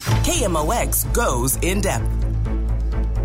[0.00, 2.30] KMOX goes in depth.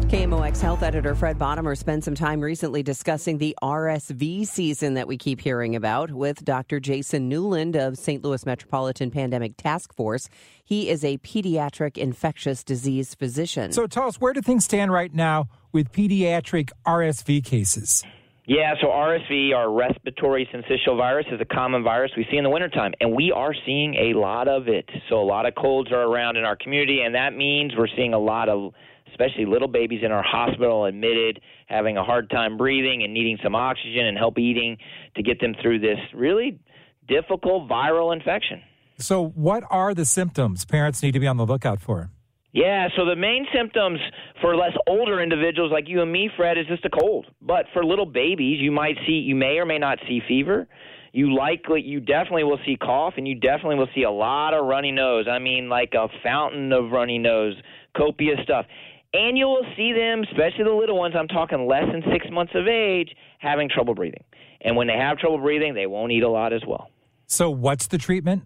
[0.07, 5.17] KMOX health editor Fred Bodimer spent some time recently discussing the RSV season that we
[5.17, 6.79] keep hearing about with Dr.
[6.79, 8.23] Jason Newland of St.
[8.23, 10.29] Louis Metropolitan Pandemic Task Force.
[10.63, 13.71] He is a pediatric infectious disease physician.
[13.71, 18.03] So tell us, where do things stand right now with pediatric RSV cases?
[18.47, 22.49] Yeah, so RSV, our respiratory syncytial virus, is a common virus we see in the
[22.49, 24.87] wintertime, and we are seeing a lot of it.
[25.09, 28.13] So a lot of colds are around in our community, and that means we're seeing
[28.13, 28.73] a lot of,
[29.09, 33.55] especially little babies in our hospital admitted, having a hard time breathing and needing some
[33.55, 34.77] oxygen and help eating
[35.15, 36.59] to get them through this really
[37.07, 38.61] difficult viral infection.
[38.99, 42.11] So, what are the symptoms parents need to be on the lookout for?
[42.55, 43.99] Yeah, so the main symptoms
[44.39, 47.25] for less older individuals like you and me, Fred, is just a cold.
[47.41, 50.65] But for little babies, you might see, you may or may not see fever.
[51.11, 54.65] You likely, you definitely will see cough, and you definitely will see a lot of
[54.65, 55.25] runny nose.
[55.29, 57.55] I mean, like a fountain of runny nose,
[57.95, 58.65] copious stuff.
[59.13, 62.53] And you will see them, especially the little ones, I'm talking less than six months
[62.55, 64.23] of age, having trouble breathing.
[64.61, 66.89] And when they have trouble breathing, they won't eat a lot as well.
[67.27, 68.43] So, what's the treatment?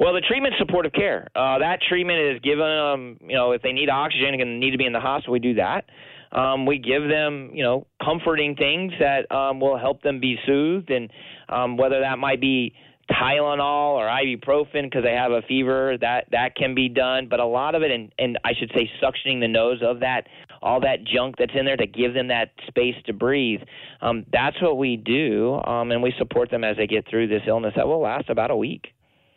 [0.00, 1.28] Well, the treatment supportive care.
[1.36, 4.78] Uh, that treatment is given them, you know, if they need oxygen and need to
[4.78, 5.84] be in the hospital, we do that.
[6.32, 10.88] Um, we give them, you know, comforting things that um, will help them be soothed,
[10.90, 11.10] and
[11.50, 12.72] um, whether that might be
[13.10, 17.26] Tylenol or ibuprofen because they have a fever, that that can be done.
[17.28, 20.28] But a lot of it, and, and I should say, suctioning the nose of that,
[20.62, 23.60] all that junk that's in there to give them that space to breathe.
[24.00, 27.42] Um, that's what we do, um, and we support them as they get through this
[27.46, 28.94] illness that will last about a week.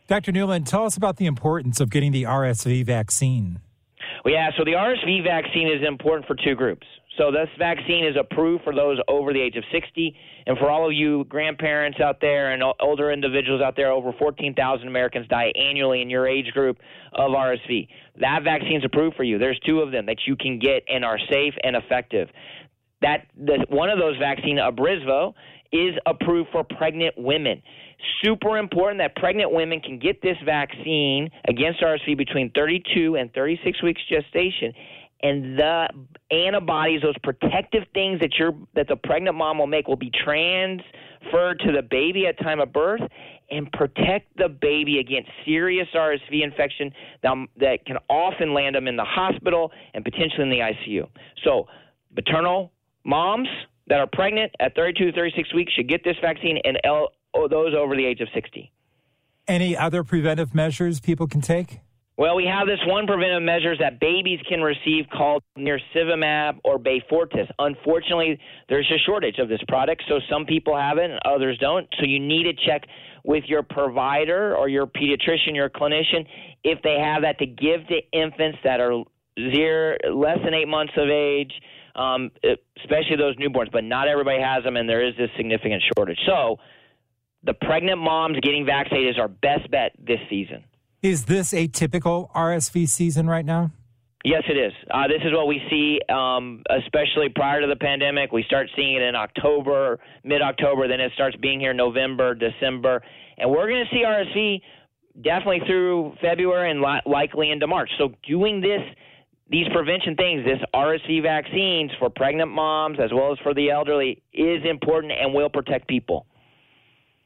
[0.08, 0.32] Dr.
[0.32, 3.60] Newland, tell us about the importance of getting the RSV vaccine.
[4.26, 6.86] Well, yeah, so the RSV vaccine is important for two groups.
[7.18, 10.16] So this vaccine is approved for those over the age of 60,
[10.48, 14.88] and for all of you grandparents out there and older individuals out there, over 14,000
[14.88, 16.80] Americans die annually in your age group
[17.14, 17.88] of RSV.
[18.20, 19.38] That vaccine is approved for you.
[19.38, 22.30] There's two of them that you can get and are safe and effective.
[23.02, 25.34] That the, one of those vaccines, Abrysvo,
[25.74, 27.62] is approved for pregnant women.
[28.24, 33.84] Super important that pregnant women can get this vaccine against RSV between 32 and 36
[33.84, 34.74] weeks gestation
[35.24, 35.88] and the
[36.32, 41.60] antibodies, those protective things that you're that the pregnant mom will make, will be transferred
[41.60, 43.02] to the baby at time of birth
[43.50, 46.92] and protect the baby against serious RSV infection
[47.22, 51.08] that, um, that can often land them in the hospital and potentially in the ICU.
[51.46, 51.68] So,
[52.16, 52.72] maternal
[53.06, 53.48] moms
[53.88, 57.74] that are pregnant at 32 36 weeks should get this vaccine, and L, oh, those
[57.78, 58.72] over the age of 60.
[59.48, 61.80] Any other preventive measures people can take?
[62.16, 67.50] Well, we have this one preventive measures that babies can receive called nirsevimab or Beyfortus.
[67.58, 68.40] Unfortunately,
[68.70, 71.88] there's a shortage of this product, so some people have it and others don't.
[72.00, 72.84] So you need to check
[73.24, 76.26] with your provider or your pediatrician, your clinician,
[76.64, 79.04] if they have that to give to infants that are
[79.38, 81.52] zero, less than eight months of age,
[81.96, 82.32] um,
[82.78, 83.72] especially those newborns.
[83.72, 86.20] But not everybody has them, and there is this significant shortage.
[86.26, 86.58] So
[87.44, 90.64] the pregnant moms getting vaccinated is our best bet this season.
[91.02, 93.72] Is this a typical RSV season right now?
[94.24, 94.72] Yes, it is.
[94.90, 98.32] Uh, this is what we see, um, especially prior to the pandemic.
[98.32, 103.04] We start seeing it in October, mid October, then it starts being here November, December.
[103.38, 104.62] And we're going to see RSV
[105.22, 107.90] definitely through February and li- likely into March.
[107.98, 108.80] So, doing this,
[109.50, 114.22] these prevention things, this RSV vaccines for pregnant moms as well as for the elderly,
[114.34, 116.26] is important and will protect people.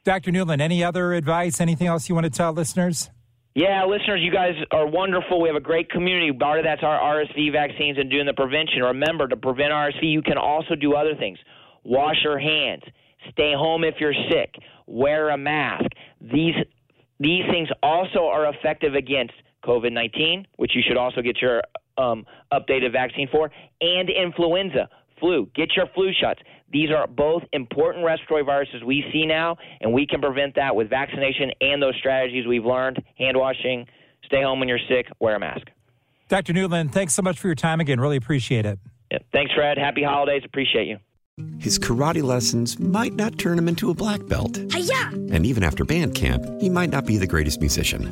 [0.04, 0.32] Dr.
[0.32, 3.10] Newland, any other advice, anything else you want to tell listeners?
[3.56, 5.42] Yeah, listeners, you guys are wonderful.
[5.42, 6.32] We have a great community.
[6.32, 8.84] Part of that's our RSV vaccines and doing the prevention.
[8.84, 11.40] Remember, to prevent RSV, you can also do other things.
[11.84, 12.84] Wash your hands.
[13.32, 14.54] Stay home if you're sick.
[14.86, 15.86] Wear a mask.
[16.22, 16.54] These
[17.20, 19.34] these things also are effective against
[19.66, 21.64] COVID 19, which you should also get your
[21.98, 23.52] um, updated vaccine for,
[23.82, 24.90] and influenza,
[25.20, 25.50] flu.
[25.56, 26.40] Get your flu shots.
[26.72, 30.90] These are both important respiratory viruses we see now, and we can prevent that with
[30.90, 33.86] vaccination and those strategies we've learned hand washing,
[34.26, 35.68] stay home when you're sick, wear a mask.
[36.28, 36.52] Dr.
[36.52, 38.02] Newland, thanks so much for your time again.
[38.02, 38.80] Really appreciate it.
[39.12, 39.20] Yeah.
[39.32, 39.78] Thanks, Fred.
[39.78, 40.42] Happy holidays.
[40.44, 40.98] Appreciate you.
[41.60, 44.60] His karate lessons might not turn him into a black belt.
[44.72, 45.10] Hi-ya!
[45.32, 48.12] And even after band camp, he might not be the greatest musician.